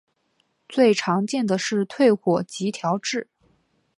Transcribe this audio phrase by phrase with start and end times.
[0.67, 3.27] 最常见的是退火及调质。